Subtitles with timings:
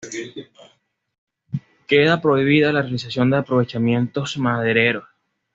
[1.85, 5.07] Queda prohibida la realización de aprovechamientos madereros.